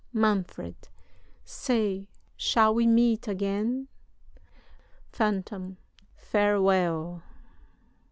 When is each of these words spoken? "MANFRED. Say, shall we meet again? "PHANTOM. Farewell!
"MANFRED. 0.13 0.87
Say, 1.45 2.07
shall 2.35 2.73
we 2.73 2.87
meet 2.87 3.27
again? 3.27 3.87
"PHANTOM. 5.11 5.77
Farewell! 6.15 7.21